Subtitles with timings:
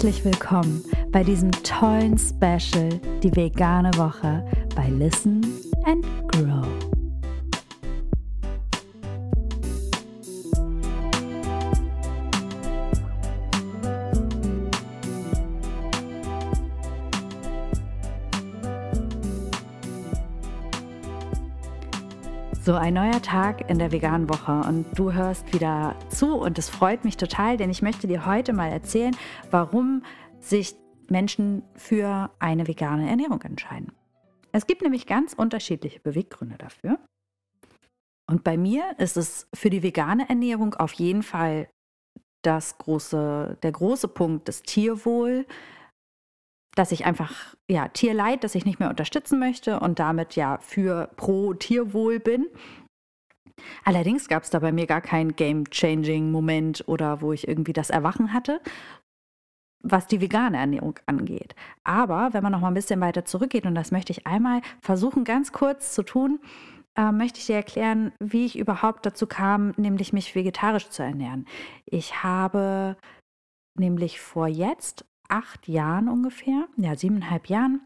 [0.00, 0.82] Herzlich willkommen
[1.12, 2.88] bei diesem tollen Special,
[3.22, 4.42] die vegane Woche
[4.74, 5.42] bei Listen
[5.84, 6.06] and
[22.70, 26.68] So, ein neuer Tag in der veganen Woche und du hörst wieder zu und es
[26.68, 29.16] freut mich total, denn ich möchte dir heute mal erzählen,
[29.50, 30.04] warum
[30.38, 30.76] sich
[31.08, 33.90] Menschen für eine vegane Ernährung entscheiden.
[34.52, 37.00] Es gibt nämlich ganz unterschiedliche Beweggründe dafür.
[38.28, 41.66] Und bei mir ist es für die vegane Ernährung auf jeden Fall
[42.42, 45.44] das große, der große Punkt das Tierwohl,
[46.80, 51.10] dass ich einfach ja Tierleid, das ich nicht mehr unterstützen möchte und damit ja für
[51.16, 52.46] pro Tierwohl bin.
[53.84, 58.32] Allerdings gab es da bei mir gar keinen Game-Changing-Moment oder wo ich irgendwie das Erwachen
[58.32, 58.62] hatte,
[59.82, 61.54] was die vegane Ernährung angeht.
[61.84, 65.24] Aber wenn man noch mal ein bisschen weiter zurückgeht, und das möchte ich einmal versuchen,
[65.24, 66.40] ganz kurz zu tun,
[66.96, 71.44] äh, möchte ich dir erklären, wie ich überhaupt dazu kam, nämlich mich vegetarisch zu ernähren.
[71.84, 72.96] Ich habe
[73.78, 77.80] nämlich vor jetzt acht Jahren ungefähr, ja, siebeneinhalb Jahren,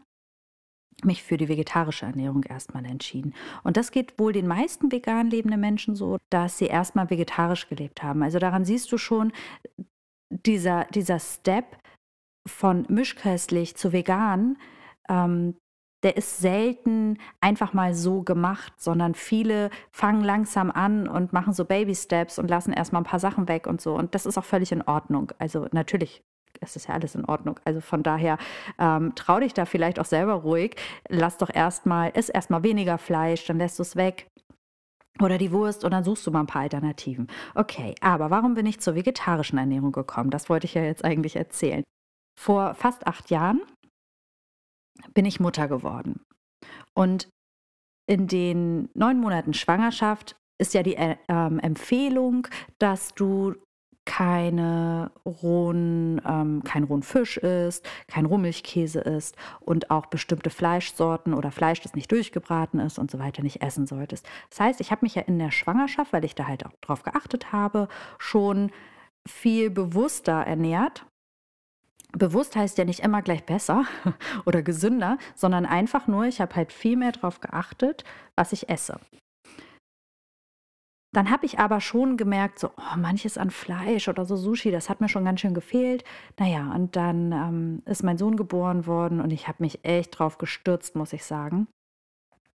[1.03, 3.33] mich für die vegetarische Ernährung erstmal entschieden.
[3.63, 8.01] Und das geht wohl den meisten vegan lebenden Menschen so, dass sie erstmal vegetarisch gelebt
[8.01, 8.23] haben.
[8.23, 9.33] Also daran siehst du schon,
[10.29, 11.77] dieser, dieser Step
[12.47, 14.57] von mischköstlich zu vegan,
[15.09, 15.55] ähm,
[16.03, 21.65] der ist selten einfach mal so gemacht, sondern viele fangen langsam an und machen so
[21.65, 23.95] Baby-Steps und lassen erstmal ein paar Sachen weg und so.
[23.95, 25.31] Und das ist auch völlig in Ordnung.
[25.39, 26.23] Also natürlich
[26.61, 27.59] es ist ja alles in Ordnung.
[27.65, 28.37] Also von daher
[28.79, 30.75] ähm, trau dich da vielleicht auch selber ruhig.
[31.09, 34.27] Lass doch erstmal, isst erstmal weniger Fleisch, dann lässt du es weg.
[35.21, 37.27] Oder die Wurst und dann suchst du mal ein paar Alternativen.
[37.53, 40.29] Okay, aber warum bin ich zur vegetarischen Ernährung gekommen?
[40.29, 41.83] Das wollte ich ja jetzt eigentlich erzählen.
[42.37, 43.61] Vor fast acht Jahren
[45.13, 46.21] bin ich Mutter geworden.
[46.93, 47.29] Und
[48.07, 52.47] in den neun Monaten Schwangerschaft ist ja die äh, Empfehlung,
[52.79, 53.55] dass du
[54.05, 61.51] keine rohen, ähm, kein rohen Fisch isst, kein Rohmilchkäse isst und auch bestimmte Fleischsorten oder
[61.51, 64.27] Fleisch, das nicht durchgebraten ist und so weiter, nicht essen solltest.
[64.49, 67.03] Das heißt, ich habe mich ja in der Schwangerschaft, weil ich da halt auch drauf
[67.03, 67.87] geachtet habe,
[68.19, 68.71] schon
[69.27, 71.05] viel bewusster ernährt.
[72.11, 73.85] Bewusst heißt ja nicht immer gleich besser
[74.45, 78.03] oder gesünder, sondern einfach nur, ich habe halt viel mehr darauf geachtet,
[78.35, 78.99] was ich esse.
[81.15, 84.89] Dann habe ich aber schon gemerkt, so oh, manches an Fleisch oder so Sushi, das
[84.89, 86.03] hat mir schon ganz schön gefehlt.
[86.37, 90.37] Naja, und dann ähm, ist mein Sohn geboren worden und ich habe mich echt drauf
[90.37, 91.69] gestürzt, muss ich sagen.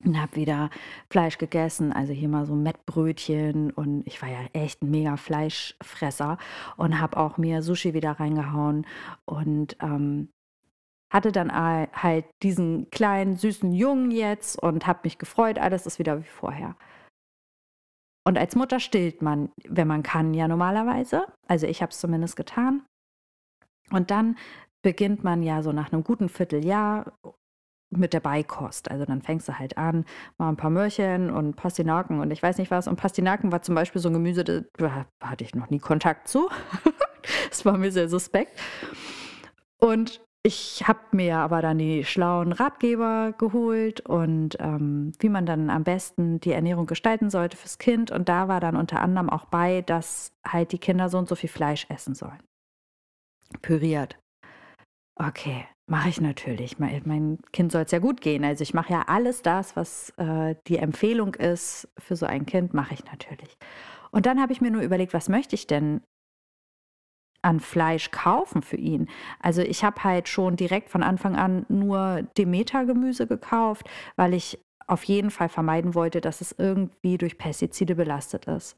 [0.05, 0.71] Und habe wieder
[1.09, 6.37] Fleisch gegessen, also hier mal so Mettbrötchen und ich war ja echt ein mega Fleischfresser
[6.77, 8.89] und habe auch mir Sushi wieder reingehauen
[9.25, 10.31] und ähm,
[11.13, 16.19] hatte dann halt diesen kleinen süßen Jungen jetzt und habe mich gefreut, alles ist wieder
[16.19, 16.75] wie vorher.
[18.29, 21.25] Und als Mutter stillt man, wenn man kann, ja normalerweise.
[21.47, 22.85] Also ich habe es zumindest getan.
[23.91, 24.37] Und dann
[24.83, 27.19] beginnt man ja so nach einem guten Vierteljahr
[27.89, 28.91] mit der Beikost.
[28.91, 30.05] Also dann fängst du halt an,
[30.37, 32.87] mal ein paar Möhrchen und Pastinaken und ich weiß nicht was.
[32.87, 36.51] Und Pastinaken war zum Beispiel so ein Gemüse, da hatte ich noch nie Kontakt zu.
[37.49, 38.61] das war mir sehr suspekt.
[39.81, 45.69] Und ich habe mir aber dann die schlauen Ratgeber geholt und ähm, wie man dann
[45.69, 48.11] am besten die Ernährung gestalten sollte fürs Kind.
[48.11, 51.35] Und da war dann unter anderem auch bei, dass halt die Kinder so und so
[51.35, 52.43] viel Fleisch essen sollen.
[53.61, 54.19] Püriert.
[55.17, 56.79] Okay, mache ich natürlich.
[56.79, 58.43] Mein, mein Kind soll es ja gut gehen.
[58.43, 62.73] Also ich mache ja alles das, was äh, die Empfehlung ist für so ein Kind,
[62.73, 63.55] mache ich natürlich.
[64.13, 66.01] Und dann habe ich mir nur überlegt, was möchte ich denn
[67.43, 69.09] an Fleisch kaufen für ihn.
[69.41, 75.05] Also ich habe halt schon direkt von Anfang an nur Demeter-Gemüse gekauft, weil ich auf
[75.05, 78.77] jeden Fall vermeiden wollte, dass es irgendwie durch Pestizide belastet ist.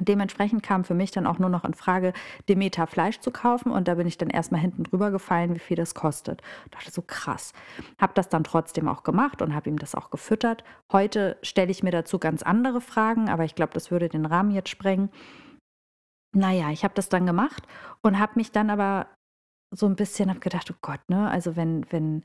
[0.00, 2.14] Dementsprechend kam für mich dann auch nur noch in Frage,
[2.48, 5.76] Demeter Fleisch zu kaufen und da bin ich dann erstmal hinten drüber gefallen, wie viel
[5.76, 6.42] das kostet.
[6.64, 7.52] Ich dachte so krass.
[8.00, 10.64] Habe das dann trotzdem auch gemacht und habe ihm das auch gefüttert.
[10.90, 14.50] Heute stelle ich mir dazu ganz andere Fragen, aber ich glaube, das würde den Rahmen
[14.50, 15.10] jetzt sprengen.
[16.34, 17.62] Naja, ich habe das dann gemacht
[18.02, 19.06] und habe mich dann aber
[19.70, 22.24] so ein bisschen habe gedacht, oh Gott, ne, also wenn, wenn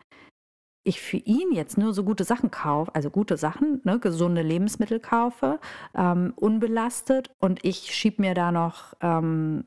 [0.84, 5.00] ich für ihn jetzt nur so gute Sachen kaufe, also gute Sachen, ne, gesunde Lebensmittel
[5.00, 5.60] kaufe,
[5.96, 9.66] ähm, unbelastet und ich schiebe mir da noch, ähm,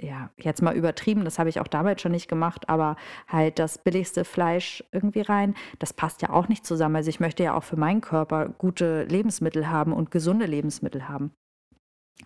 [0.00, 2.96] ja, jetzt mal übertrieben, das habe ich auch damals schon nicht gemacht, aber
[3.28, 6.96] halt das billigste Fleisch irgendwie rein, das passt ja auch nicht zusammen.
[6.96, 11.34] Also ich möchte ja auch für meinen Körper gute Lebensmittel haben und gesunde Lebensmittel haben.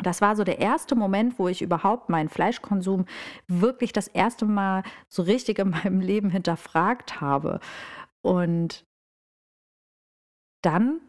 [0.03, 3.07] Das war so der erste Moment, wo ich überhaupt meinen Fleischkonsum
[3.47, 7.61] wirklich das erste Mal so richtig in meinem Leben hinterfragt habe.
[8.23, 8.85] Und
[10.63, 11.01] dann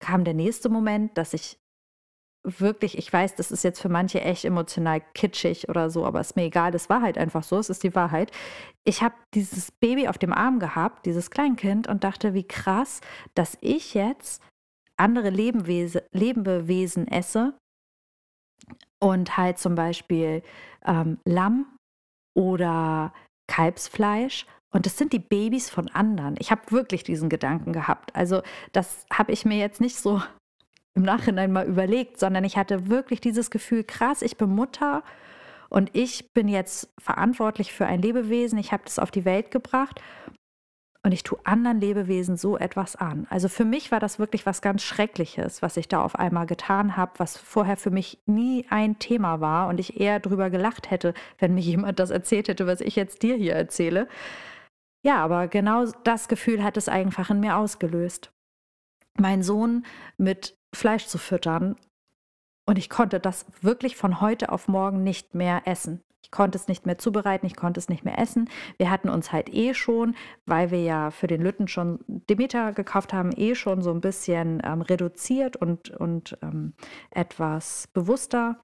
[0.00, 1.58] kam der nächste Moment, dass ich
[2.44, 6.36] wirklich, ich weiß, das ist jetzt für manche echt emotional kitschig oder so, aber ist
[6.36, 8.30] mir egal, das war halt einfach so, es ist die Wahrheit.
[8.84, 13.00] Ich habe dieses Baby auf dem Arm gehabt, dieses Kleinkind, und dachte, wie krass,
[13.34, 14.42] dass ich jetzt
[14.96, 17.54] andere Lebewesen, esse
[19.00, 20.42] und halt zum Beispiel
[20.86, 21.66] ähm, Lamm
[22.34, 23.12] oder
[23.46, 24.46] Kalbsfleisch.
[24.70, 26.36] Und das sind die Babys von anderen.
[26.38, 28.14] Ich habe wirklich diesen Gedanken gehabt.
[28.14, 30.22] Also das habe ich mir jetzt nicht so
[30.94, 35.02] im Nachhinein mal überlegt, sondern ich hatte wirklich dieses Gefühl, krass, ich bin Mutter
[35.70, 40.00] und ich bin jetzt verantwortlich für ein Lebewesen, ich habe das auf die Welt gebracht
[41.04, 43.26] und ich tue anderen Lebewesen so etwas an.
[43.30, 46.96] Also für mich war das wirklich was ganz Schreckliches, was ich da auf einmal getan
[46.96, 51.14] habe, was vorher für mich nie ein Thema war und ich eher drüber gelacht hätte,
[51.38, 54.08] wenn mir jemand das erzählt hätte, was ich jetzt dir hier erzähle.
[55.04, 58.32] Ja, aber genau das Gefühl hat es einfach in mir ausgelöst.
[59.16, 59.86] Mein Sohn
[60.16, 61.76] mit Fleisch zu füttern.
[62.66, 66.02] Und ich konnte das wirklich von heute auf morgen nicht mehr essen.
[66.28, 68.50] Ich konnte es nicht mehr zubereiten, ich konnte es nicht mehr essen.
[68.76, 70.14] Wir hatten uns halt eh schon,
[70.44, 74.60] weil wir ja für den Lütten schon Demeter gekauft haben, eh schon so ein bisschen
[74.62, 76.74] ähm, reduziert und, und ähm,
[77.10, 78.60] etwas bewusster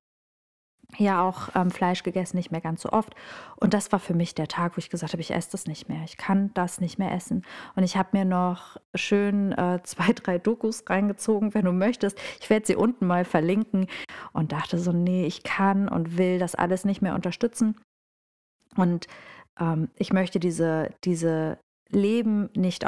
[0.99, 3.15] ja auch ähm, Fleisch gegessen, nicht mehr ganz so oft.
[3.57, 5.89] Und das war für mich der Tag, wo ich gesagt habe, ich esse das nicht
[5.89, 6.03] mehr.
[6.05, 7.45] Ich kann das nicht mehr essen.
[7.75, 12.19] Und ich habe mir noch schön äh, zwei, drei Dokus reingezogen, wenn du möchtest.
[12.41, 13.87] Ich werde sie unten mal verlinken
[14.33, 17.81] und dachte so, nee, ich kann und will das alles nicht mehr unterstützen.
[18.77, 19.07] Und
[19.61, 21.59] ähm, ich möchte diese, diese
[21.91, 22.85] Leben nicht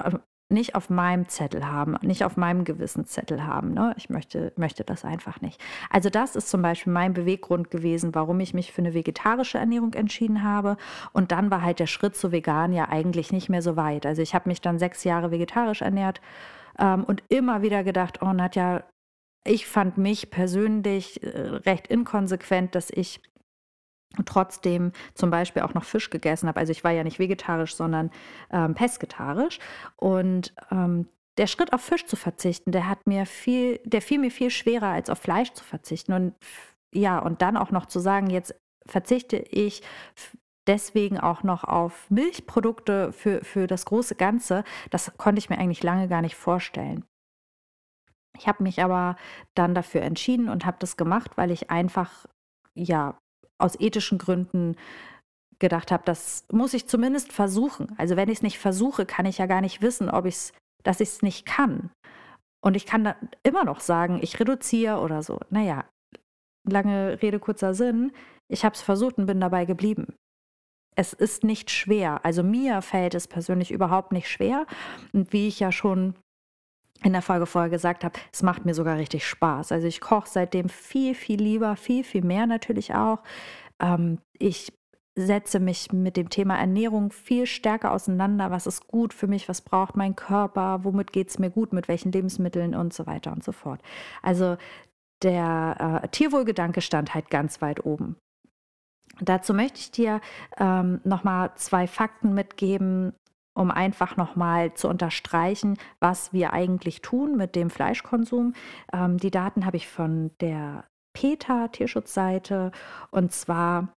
[0.48, 3.74] nicht auf meinem Zettel haben, nicht auf meinem Gewissenszettel haben.
[3.74, 3.94] Ne?
[3.96, 5.60] Ich möchte, möchte das einfach nicht.
[5.90, 9.94] Also das ist zum Beispiel mein Beweggrund gewesen, warum ich mich für eine vegetarische Ernährung
[9.94, 10.76] entschieden habe.
[11.12, 14.06] Und dann war halt der Schritt zu vegan ja eigentlich nicht mehr so weit.
[14.06, 16.20] Also ich habe mich dann sechs Jahre vegetarisch ernährt
[16.78, 18.84] ähm, und immer wieder gedacht, oh Nadja,
[19.44, 23.20] ich fand mich persönlich äh, recht inkonsequent, dass ich
[24.24, 26.60] trotzdem zum Beispiel auch noch Fisch gegessen habe.
[26.60, 28.10] Also ich war ja nicht vegetarisch, sondern
[28.50, 29.58] ähm, pesketarisch.
[29.96, 31.08] Und ähm,
[31.38, 34.88] der Schritt auf Fisch zu verzichten, der hat mir viel, der fiel mir viel schwerer
[34.88, 36.12] als auf Fleisch zu verzichten.
[36.12, 36.34] Und
[36.94, 38.54] ja, und dann auch noch zu sagen, jetzt
[38.86, 39.82] verzichte ich
[40.66, 45.82] deswegen auch noch auf Milchprodukte für, für das große Ganze, das konnte ich mir eigentlich
[45.82, 47.04] lange gar nicht vorstellen.
[48.36, 49.16] Ich habe mich aber
[49.54, 52.26] dann dafür entschieden und habe das gemacht, weil ich einfach
[52.74, 53.18] ja
[53.58, 54.76] aus ethischen Gründen
[55.58, 57.94] gedacht habe, das muss ich zumindest versuchen.
[57.96, 60.52] Also wenn ich es nicht versuche, kann ich ja gar nicht wissen, ob ich
[60.86, 61.90] dass ich es nicht kann.
[62.62, 65.40] Und ich kann da immer noch sagen, ich reduziere oder so.
[65.50, 65.84] Naja,
[66.64, 68.12] lange Rede, kurzer Sinn.
[68.48, 70.14] Ich habe es versucht und bin dabei geblieben.
[70.96, 72.24] Es ist nicht schwer.
[72.24, 74.66] Also mir fällt es persönlich überhaupt nicht schwer.
[75.12, 76.14] Und wie ich ja schon
[77.02, 79.72] in der Folge vorher gesagt habe, es macht mir sogar richtig Spaß.
[79.72, 83.18] Also ich koche seitdem viel, viel lieber, viel, viel mehr natürlich auch.
[83.80, 84.72] Ähm, ich
[85.18, 88.50] setze mich mit dem Thema Ernährung viel stärker auseinander.
[88.50, 89.48] Was ist gut für mich?
[89.48, 90.84] Was braucht mein Körper?
[90.84, 91.72] Womit geht es mir gut?
[91.72, 93.80] Mit welchen Lebensmitteln und so weiter und so fort.
[94.22, 94.56] Also
[95.22, 98.16] der äh, Tierwohlgedanke stand halt ganz weit oben.
[99.20, 100.20] Dazu möchte ich dir
[100.58, 103.14] ähm, nochmal zwei Fakten mitgeben,
[103.56, 108.52] um einfach nochmal zu unterstreichen, was wir eigentlich tun mit dem Fleischkonsum.
[108.92, 110.84] Ähm, die Daten habe ich von der
[111.14, 112.70] PETA Tierschutzseite
[113.10, 113.94] und zwar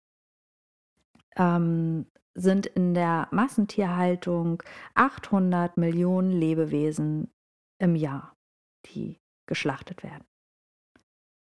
[1.36, 4.62] ähm, sind in der Massentierhaltung
[4.94, 7.32] 800 Millionen Lebewesen
[7.78, 8.36] im Jahr,
[8.86, 10.24] die geschlachtet werden.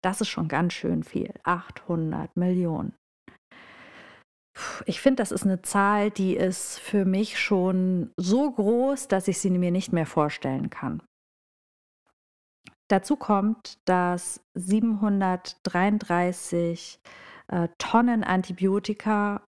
[0.04, 1.36] Das ist schon ganz schön viel.
[1.44, 2.96] 800 Millionen.
[4.86, 9.40] Ich finde, das ist eine Zahl, die ist für mich schon so groß, dass ich
[9.40, 11.02] sie mir nicht mehr vorstellen kann.
[12.90, 17.00] Dazu kommt, dass 733
[17.48, 19.46] äh, Tonnen Antibiotika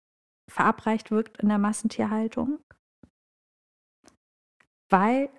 [0.49, 2.59] verabreicht wird in der Massentierhaltung,
[4.89, 5.29] weil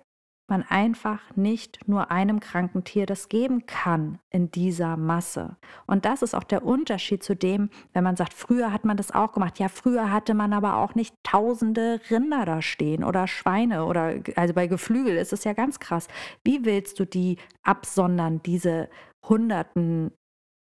[0.47, 5.57] man einfach nicht nur einem kranken Tier das geben kann in dieser Masse.
[5.87, 9.11] Und das ist auch der Unterschied zu dem, wenn man sagt, früher hat man das
[9.11, 9.59] auch gemacht.
[9.59, 14.53] Ja, früher hatte man aber auch nicht tausende Rinder da stehen oder Schweine oder also
[14.53, 16.07] bei Geflügel ist es ja ganz krass.
[16.43, 18.89] Wie willst du die absondern, diese
[19.27, 20.11] Hunderten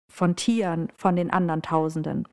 [0.09, 2.27] von Tieren von den anderen Tausenden?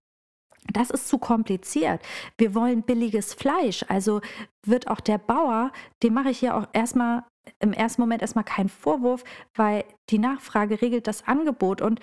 [0.73, 2.01] Das ist zu kompliziert.
[2.39, 3.85] Wir wollen billiges Fleisch.
[3.89, 4.21] Also
[4.65, 7.25] wird auch der Bauer, dem mache ich ja auch erstmal
[7.59, 11.81] im ersten Moment erstmal keinen Vorwurf, weil die Nachfrage regelt das Angebot.
[11.81, 12.01] Und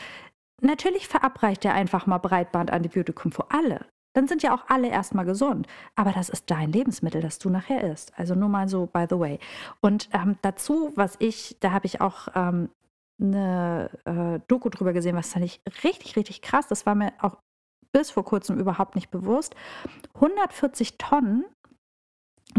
[0.61, 3.85] natürlich verabreicht er einfach mal Breitbandantibiotikum für alle.
[4.13, 5.67] Dann sind ja auch alle erstmal gesund.
[5.95, 8.17] Aber das ist dein Lebensmittel, das du nachher isst.
[8.17, 9.39] Also nur mal so, by the way.
[9.79, 12.69] Und ähm, dazu, was ich, da habe ich auch ähm,
[13.21, 16.67] eine äh, Doku drüber gesehen, was fand ich richtig, richtig krass.
[16.67, 17.37] Das war mir auch
[17.91, 19.55] bis vor kurzem überhaupt nicht bewusst.
[20.15, 21.45] 140 Tonnen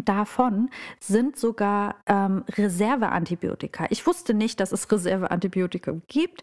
[0.08, 3.86] davon sind sogar ähm, Reserveantibiotika.
[3.90, 6.42] Ich wusste nicht, dass es Reserveantibiotika gibt.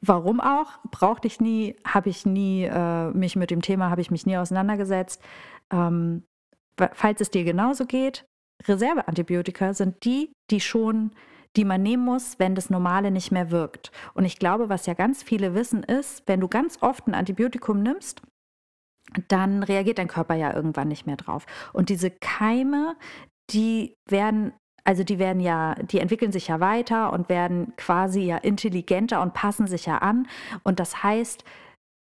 [0.00, 0.78] Warum auch?
[0.90, 4.36] Brauchte ich nie, habe ich nie äh, mich mit dem Thema, habe ich mich nie
[4.36, 5.22] auseinandergesetzt.
[5.70, 6.24] Ähm,
[6.92, 8.24] falls es dir genauso geht,
[8.66, 11.12] Reserveantibiotika sind die, die schon,
[11.56, 13.92] die man nehmen muss, wenn das Normale nicht mehr wirkt.
[14.14, 17.82] Und ich glaube, was ja ganz viele wissen, ist, wenn du ganz oft ein Antibiotikum
[17.82, 18.22] nimmst,
[19.28, 21.46] dann reagiert dein Körper ja irgendwann nicht mehr drauf.
[21.72, 22.96] Und diese Keime,
[23.50, 24.52] die werden
[24.84, 29.32] also die werden ja, die entwickeln sich ja weiter und werden quasi ja intelligenter und
[29.32, 30.26] passen sich ja an.
[30.64, 31.44] Und das heißt,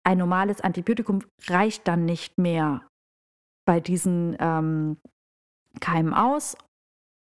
[0.03, 2.87] ein normales Antibiotikum reicht dann nicht mehr
[3.65, 4.97] bei diesen ähm,
[5.79, 6.55] Keimen aus.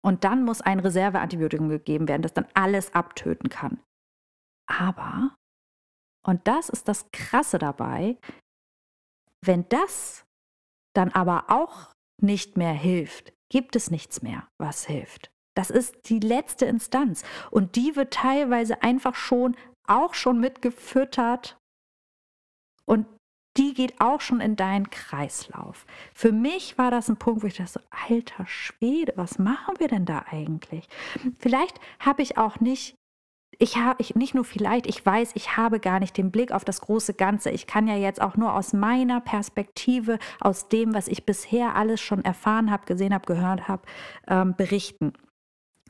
[0.05, 3.81] Und dann muss ein Reserveantibiotikum gegeben werden, das dann alles abtöten kann.
[4.69, 5.35] Aber,
[6.25, 8.19] und das ist das Krasse dabei,
[9.45, 10.25] wenn das
[10.95, 15.31] dann aber auch nicht mehr hilft, gibt es nichts mehr, was hilft.
[15.57, 17.25] Das ist die letzte Instanz.
[17.50, 21.59] Und die wird teilweise einfach schon, auch schon mitgefüttert.
[22.85, 23.07] Und
[23.57, 25.87] die geht auch schon in deinen Kreislauf.
[26.14, 29.88] Für mich war das ein Punkt, wo ich dachte, so, alter Schwede, was machen wir
[29.88, 30.87] denn da eigentlich?
[31.38, 32.95] Vielleicht habe ich auch nicht,
[33.58, 36.64] ich habe ich, nicht nur vielleicht, ich weiß, ich habe gar nicht den Blick auf
[36.64, 37.50] das große Ganze.
[37.50, 42.00] Ich kann ja jetzt auch nur aus meiner Perspektive, aus dem, was ich bisher alles
[42.00, 43.82] schon erfahren habe, gesehen habe, gehört habe,
[44.28, 45.12] ähm, berichten.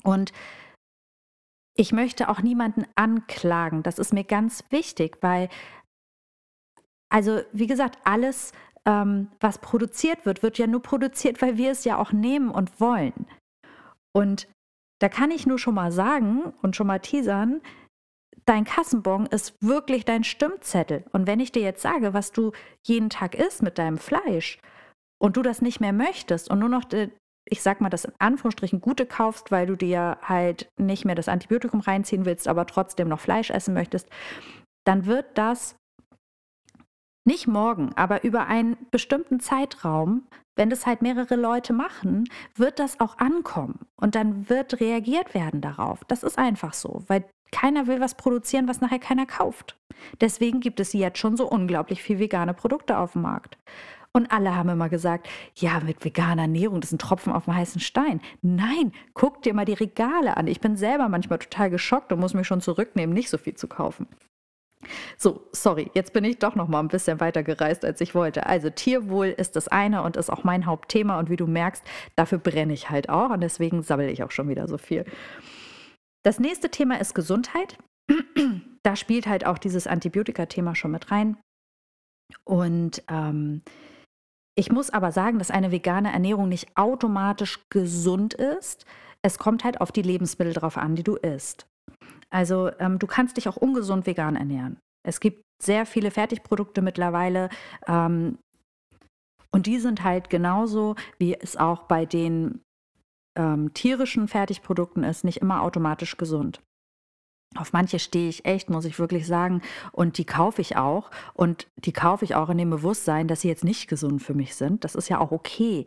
[0.03, 0.33] Und
[1.75, 3.83] ich möchte auch niemanden anklagen.
[3.83, 5.49] Das ist mir ganz wichtig, weil,
[7.09, 8.53] also wie gesagt, alles,
[8.85, 12.81] ähm, was produziert wird, wird ja nur produziert, weil wir es ja auch nehmen und
[12.81, 13.27] wollen.
[14.13, 14.49] Und
[14.99, 17.61] da kann ich nur schon mal sagen und schon mal teasern,
[18.45, 21.05] dein Kassenbon ist wirklich dein Stimmzettel.
[21.13, 24.59] Und wenn ich dir jetzt sage, was du jeden Tag isst mit deinem Fleisch
[25.19, 26.85] und du das nicht mehr möchtest und nur noch
[27.49, 31.29] ich sag mal, das in Anführungsstrichen Gute kaufst, weil du dir halt nicht mehr das
[31.29, 34.09] Antibiotikum reinziehen willst, aber trotzdem noch Fleisch essen möchtest,
[34.85, 35.77] dann wird das
[37.25, 40.27] nicht morgen, aber über einen bestimmten Zeitraum,
[40.57, 45.61] wenn das halt mehrere Leute machen, wird das auch ankommen und dann wird reagiert werden
[45.61, 46.05] darauf.
[46.09, 49.77] Das ist einfach so, weil keiner will was produzieren, was nachher keiner kauft.
[50.21, 53.57] Deswegen gibt es jetzt schon so unglaublich viel vegane Produkte auf dem Markt.
[54.13, 57.55] Und alle haben immer gesagt, ja, mit veganer Ernährung, das ist ein Tropfen auf dem
[57.55, 58.23] heißen Stein.
[58.41, 60.47] Nein, guck dir mal die Regale an.
[60.47, 63.69] Ich bin selber manchmal total geschockt und muss mich schon zurücknehmen, nicht so viel zu
[63.69, 64.07] kaufen.
[65.17, 68.47] So, sorry, jetzt bin ich doch noch mal ein bisschen weiter gereist, als ich wollte.
[68.47, 72.39] Also Tierwohl ist das eine und ist auch mein Hauptthema und wie du merkst, dafür
[72.39, 75.05] brenne ich halt auch und deswegen sammle ich auch schon wieder so viel.
[76.25, 77.79] Das nächste Thema ist Gesundheit.
[78.83, 81.37] da spielt halt auch dieses Antibiotika-Thema schon mit rein.
[82.45, 83.63] Und ähm,
[84.57, 88.87] ich muss aber sagen, dass eine vegane Ernährung nicht automatisch gesund ist.
[89.23, 91.67] Es kommt halt auf die Lebensmittel drauf an, die du isst.
[92.31, 94.79] Also ähm, du kannst dich auch ungesund vegan ernähren.
[95.07, 97.49] Es gibt sehr viele Fertigprodukte mittlerweile.
[97.87, 98.39] Ähm,
[99.53, 102.61] und die sind halt genauso, wie es auch bei den
[103.37, 106.61] ähm, tierischen Fertigprodukten ist, nicht immer automatisch gesund.
[107.57, 109.63] Auf manche stehe ich echt, muss ich wirklich sagen.
[109.93, 111.11] Und die kaufe ich auch.
[111.33, 114.55] Und die kaufe ich auch in dem Bewusstsein, dass sie jetzt nicht gesund für mich
[114.57, 114.85] sind.
[114.85, 115.87] Das ist ja auch okay.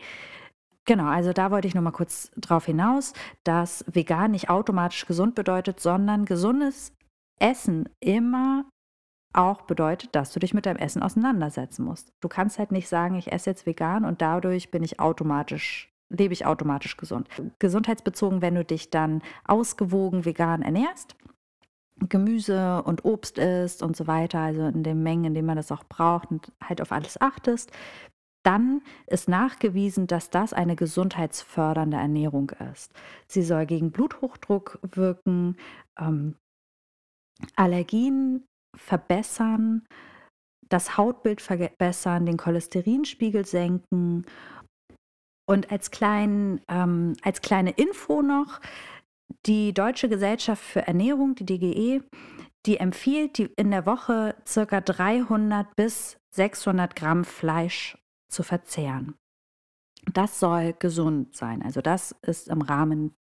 [0.90, 5.36] Genau, also da wollte ich noch mal kurz drauf hinaus, dass vegan nicht automatisch gesund
[5.36, 6.94] bedeutet, sondern gesundes
[7.40, 8.66] Essen immer
[9.32, 12.12] auch bedeutet, dass du dich mit deinem Essen auseinandersetzen musst.
[12.22, 16.34] Du kannst halt nicht sagen, ich esse jetzt vegan und dadurch bin ich automatisch lebe
[16.34, 17.30] ich automatisch gesund.
[17.60, 21.16] Gesundheitsbezogen, wenn du dich dann ausgewogen vegan ernährst,
[22.00, 25.72] Gemüse und Obst isst und so weiter, also in den Mengen, in denen man das
[25.72, 27.72] auch braucht und halt auf alles achtest,
[28.44, 32.94] dann ist nachgewiesen, dass das eine gesundheitsfördernde Ernährung ist.
[33.28, 35.58] Sie soll gegen Bluthochdruck wirken,
[36.00, 36.36] ähm,
[37.56, 39.86] Allergien verbessern,
[40.70, 44.26] das Hautbild verbessern, den Cholesterinspiegel senken.
[45.48, 48.62] Und als, klein, ähm, als kleine Info noch,
[49.46, 52.04] die Deutsche Gesellschaft für Ernährung, die DGE,
[52.66, 54.82] die empfiehlt die in der Woche ca.
[54.82, 57.98] 300 bis 600 Gramm Fleisch
[58.30, 59.16] zu verzehren.
[60.14, 61.62] Das soll gesund sein.
[61.62, 63.16] Also das ist im Rahmen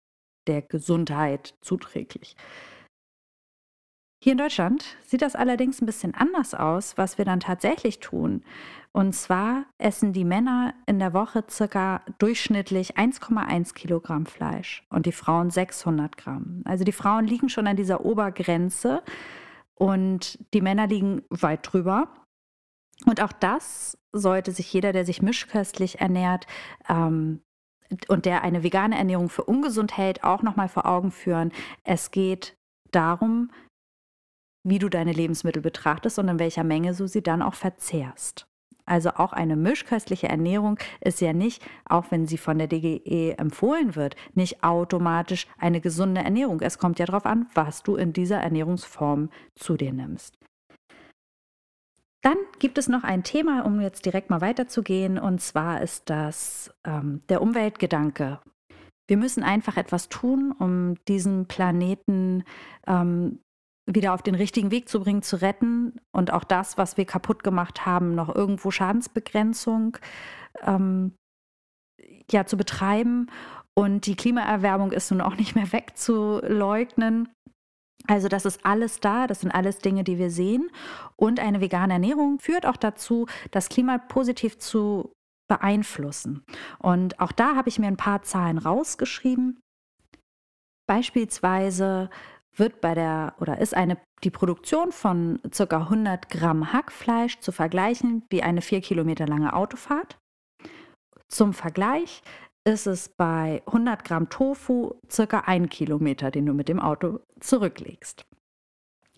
[0.48, 2.36] der Gesundheit zuträglich.
[4.24, 8.44] Hier in Deutschland sieht das allerdings ein bisschen anders aus, was wir dann tatsächlich tun.
[8.92, 15.12] Und zwar essen die Männer in der Woche circa durchschnittlich 1,1 Kilogramm Fleisch und die
[15.12, 16.64] Frauen 600 Gramm.
[16.66, 19.04] Also die Frauen liegen schon an dieser Obergrenze
[19.76, 22.10] und die Männer liegen weit drüber.
[23.06, 26.48] Und auch das sollte sich jeder, der sich mischköstlich ernährt,
[26.90, 27.42] ähm,
[28.08, 31.52] und der eine vegane Ernährung für ungesund hält, auch nochmal vor Augen führen.
[31.84, 32.58] Es geht
[32.92, 33.50] darum,
[34.64, 38.48] wie du deine Lebensmittel betrachtest und in welcher Menge du sie dann auch verzehrst.
[38.86, 43.96] Also auch eine mischköstliche Ernährung ist ja nicht, auch wenn sie von der DGE empfohlen
[43.96, 46.62] wird, nicht automatisch eine gesunde Ernährung.
[46.62, 50.38] Es kommt ja darauf an, was du in dieser Ernährungsform zu dir nimmst.
[52.24, 56.74] Dann gibt es noch ein Thema, um jetzt direkt mal weiterzugehen, und zwar ist das
[56.86, 58.40] ähm, der Umweltgedanke.
[59.08, 62.44] Wir müssen einfach etwas tun, um diesen Planeten
[62.86, 63.40] ähm,
[63.90, 67.44] wieder auf den richtigen Weg zu bringen, zu retten und auch das, was wir kaputt
[67.44, 69.98] gemacht haben, noch irgendwo Schadensbegrenzung
[70.64, 71.14] ähm,
[72.30, 73.32] ja, zu betreiben.
[73.74, 77.30] Und die Klimaerwärmung ist nun auch nicht mehr wegzuleugnen.
[78.06, 80.70] Also das ist alles da, das sind alles Dinge, die wir sehen.
[81.16, 85.12] Und eine vegane Ernährung führt auch dazu, das Klima positiv zu
[85.48, 86.46] beeinflussen.
[86.80, 89.60] Und auch da habe ich mir ein paar Zahlen rausgeschrieben.
[90.88, 92.10] Beispielsweise
[92.56, 95.78] wird bei der oder ist eine die Produktion von ca.
[95.78, 100.18] 100 Gramm Hackfleisch zu vergleichen wie eine vier Kilometer lange Autofahrt.
[101.28, 102.24] Zum Vergleich
[102.68, 108.26] ist es bei 100 Gramm Tofu circa ein Kilometer, den du mit dem Auto zurücklegst.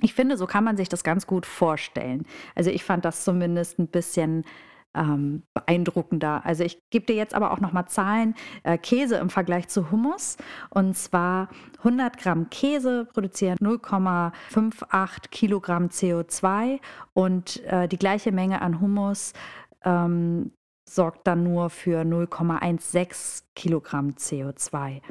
[0.01, 2.27] Ich finde, so kann man sich das ganz gut vorstellen.
[2.53, 4.45] Also ich fand das zumindest ein bisschen
[4.93, 6.45] ähm, beeindruckender.
[6.45, 8.35] Also ich gebe dir jetzt aber auch noch mal Zahlen.
[8.61, 10.37] Äh, Käse im Vergleich zu Hummus.
[10.69, 16.79] Und zwar 100 Gramm Käse produzieren 0,58 Kilogramm CO2
[17.13, 19.33] und äh, die gleiche Menge an Hummus
[19.83, 20.51] ähm,
[20.93, 25.01] sorgt dann nur für 0,16 Kilogramm CO2.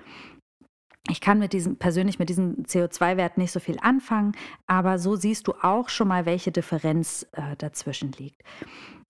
[1.08, 4.32] Ich kann mit diesem, persönlich mit diesem CO2-Wert nicht so viel anfangen,
[4.66, 8.42] aber so siehst du auch schon mal, welche Differenz äh, dazwischen liegt.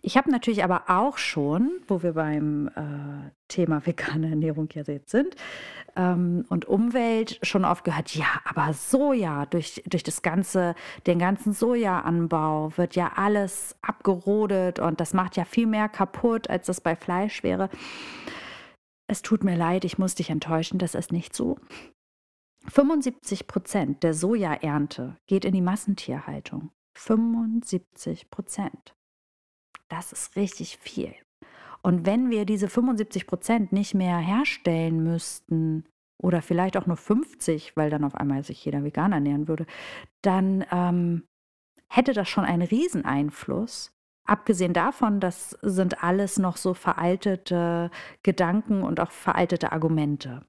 [0.01, 5.11] Ich habe natürlich aber auch schon, wo wir beim äh, Thema vegane Ernährung ja jetzt
[5.11, 5.35] sind
[5.97, 11.53] ähm, und Umwelt, schon oft gehört, ja, aber Soja, durch, durch das ganze, den ganzen
[11.53, 16.95] Sojaanbau wird ja alles abgerodet und das macht ja viel mehr kaputt, als das bei
[16.95, 17.69] Fleisch wäre.
[19.09, 21.59] Es tut mir leid, ich muss dich enttäuschen, das ist nicht so.
[22.67, 26.71] 75 Prozent der Sojaernte geht in die Massentierhaltung.
[26.97, 28.95] 75 Prozent.
[29.89, 31.15] Das ist richtig viel.
[31.83, 35.85] Und wenn wir diese 75 Prozent nicht mehr herstellen müssten,
[36.21, 39.67] oder vielleicht auch nur 50, weil dann auf einmal sich jeder vegan ernähren würde,
[40.23, 41.25] dann ähm,
[41.89, 43.93] hätte das schon einen Rieseneinfluss.
[44.29, 47.91] Abgesehen davon, das sind alles noch so veraltete
[48.23, 50.45] Gedanken und auch veraltete Argumente.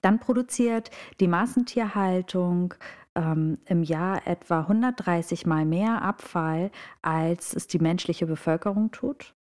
[0.00, 2.74] Dann produziert die Massentierhaltung
[3.14, 9.36] ähm, im Jahr etwa 130 Mal mehr Abfall, als es die menschliche Bevölkerung tut.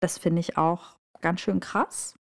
[0.00, 2.18] Das finde ich auch ganz schön krass.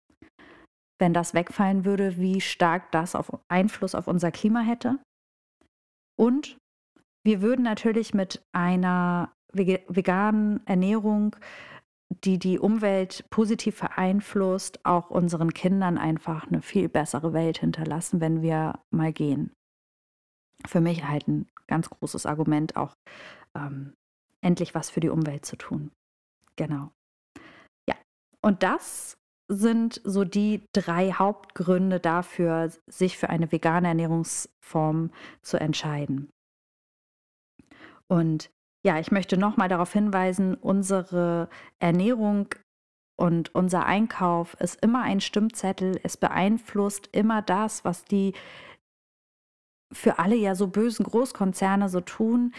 [0.99, 4.99] Wenn das wegfallen würde, wie stark das auf Einfluss auf unser Klima hätte.
[6.19, 6.59] Und
[7.27, 11.35] wir würden natürlich mit einer veganen Ernährung,
[12.09, 18.41] die die Umwelt positiv beeinflusst, auch unseren Kindern einfach eine viel bessere Welt hinterlassen, wenn
[18.41, 19.51] wir mal gehen
[20.65, 22.95] für mich halt ein ganz großes Argument, auch
[23.55, 23.93] ähm,
[24.41, 25.91] endlich was für die Umwelt zu tun.
[26.55, 26.91] Genau.
[27.87, 27.95] Ja,
[28.41, 29.17] und das
[29.49, 35.11] sind so die drei Hauptgründe dafür, sich für eine vegane Ernährungsform
[35.41, 36.29] zu entscheiden.
[38.09, 38.49] Und
[38.85, 42.47] ja, ich möchte nochmal darauf hinweisen, unsere Ernährung
[43.19, 45.99] und unser Einkauf ist immer ein Stimmzettel.
[46.03, 48.33] Es beeinflusst immer das, was die
[49.91, 52.53] für alle ja so bösen Großkonzerne so tun,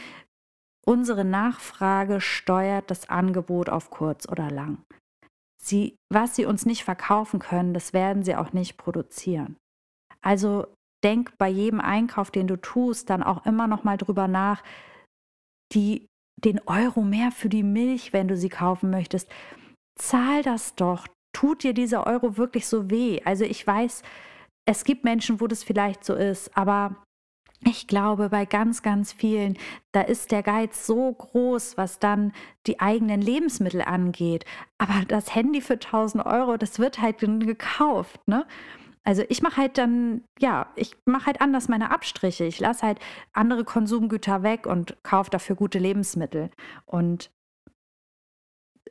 [0.87, 4.85] unsere Nachfrage steuert das Angebot auf kurz oder lang.
[5.63, 9.57] Sie, was sie uns nicht verkaufen können, das werden sie auch nicht produzieren.
[10.23, 10.67] Also
[11.05, 14.63] denk bei jedem Einkauf, den du tust, dann auch immer noch mal drüber nach,
[15.73, 19.29] die, den Euro mehr für die Milch, wenn du sie kaufen möchtest.
[19.97, 21.07] Zahl das doch.
[21.35, 23.21] Tut dir dieser Euro wirklich so weh?
[23.25, 24.03] Also ich weiß,
[24.67, 26.97] es gibt Menschen, wo das vielleicht so ist, aber
[27.65, 29.59] ich glaube, bei ganz, ganz vielen,
[29.93, 32.33] da ist der Geiz so groß, was dann
[32.67, 34.45] die eigenen Lebensmittel angeht.
[34.79, 38.21] Aber das Handy für 1000 Euro, das wird halt gekauft.
[38.29, 38.47] Ne?
[39.05, 42.45] Also ich mache halt dann, ja, ich mache halt anders meine Abstriche.
[42.45, 42.99] Ich lasse halt
[43.33, 46.51] andere Konsumgüter weg und kaufe dafür gute Lebensmittel.
[46.85, 47.31] Und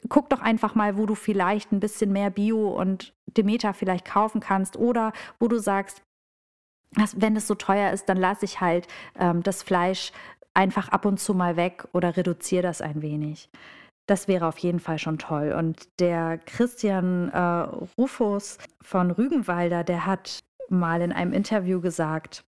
[0.09, 4.41] guck doch einfach mal, wo du vielleicht ein bisschen mehr Bio und Demeter vielleicht kaufen
[4.41, 6.01] kannst oder wo du sagst,
[7.15, 8.87] wenn es so teuer ist, dann lasse ich halt
[9.19, 10.11] ähm, das Fleisch
[10.53, 13.49] einfach ab und zu mal weg oder reduziere das ein wenig.
[14.07, 15.53] Das wäre auf jeden Fall schon toll.
[15.57, 17.39] Und der Christian äh,
[17.97, 20.39] Rufus von Rügenwalder, der hat
[20.69, 22.45] mal in einem Interview gesagt,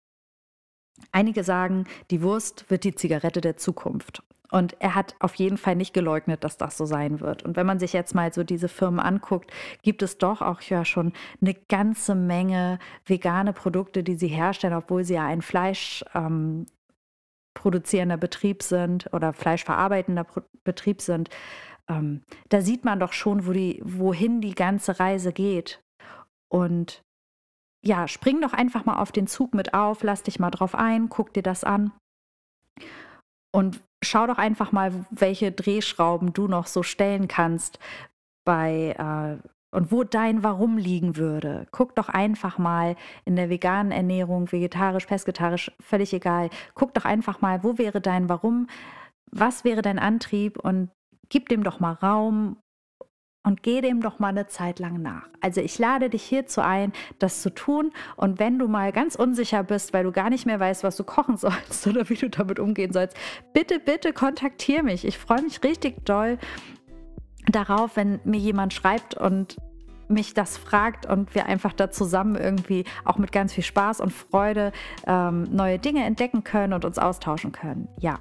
[1.12, 4.22] einige sagen, die Wurst wird die Zigarette der Zukunft.
[4.50, 7.42] Und er hat auf jeden Fall nicht geleugnet, dass das so sein wird.
[7.42, 9.50] Und wenn man sich jetzt mal so diese Firmen anguckt,
[9.82, 15.02] gibt es doch auch ja schon eine ganze Menge vegane Produkte, die sie herstellen, obwohl
[15.02, 16.66] sie ja ein Fleisch ähm,
[17.54, 21.30] produzierender Betrieb sind oder fleischverarbeitender Pro Betrieb sind.
[21.88, 25.82] Ähm, da sieht man doch schon, wo die, wohin die ganze Reise geht.
[26.48, 27.02] Und
[27.84, 31.08] ja, spring doch einfach mal auf den Zug mit auf, lass dich mal drauf ein,
[31.10, 31.92] guck dir das an.
[33.52, 37.78] Und schau doch einfach mal, welche Drehschrauben du noch so stellen kannst
[38.44, 41.66] bei äh, und wo dein Warum liegen würde.
[41.72, 46.48] Guck doch einfach mal in der veganen Ernährung, vegetarisch, pesketarisch, völlig egal.
[46.74, 48.68] Guck doch einfach mal, wo wäre dein Warum,
[49.30, 50.90] was wäre dein Antrieb und
[51.28, 52.56] gib dem doch mal Raum
[53.42, 55.28] und geh dem doch mal eine Zeit lang nach.
[55.40, 57.92] Also ich lade dich hierzu ein, das zu tun.
[58.16, 61.04] Und wenn du mal ganz unsicher bist, weil du gar nicht mehr weißt, was du
[61.04, 63.16] kochen sollst oder wie du damit umgehen sollst,
[63.52, 65.04] bitte, bitte kontaktiere mich.
[65.04, 66.38] Ich freue mich richtig doll
[67.48, 69.57] darauf, wenn mir jemand schreibt und
[70.09, 74.12] mich das fragt und wir einfach da zusammen irgendwie auch mit ganz viel Spaß und
[74.12, 74.72] Freude
[75.07, 77.88] ähm, neue Dinge entdecken können und uns austauschen können.
[78.00, 78.18] Ja.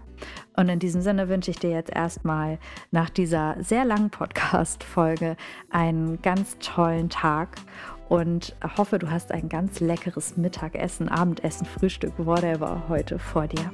[0.55, 2.57] Und in diesem Sinne wünsche ich dir jetzt erstmal
[2.91, 5.35] nach dieser sehr langen Podcast-Folge
[5.69, 7.57] einen ganz tollen Tag
[8.07, 13.71] und hoffe, du hast ein ganz leckeres Mittagessen, Abendessen, Frühstück, whatever heute vor dir.